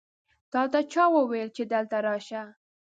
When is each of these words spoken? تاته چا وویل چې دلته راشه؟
تاته 0.51 0.79
چا 0.91 1.03
وویل 1.15 1.49
چې 1.55 1.63
دلته 1.73 1.97
راشه؟ 2.05 2.41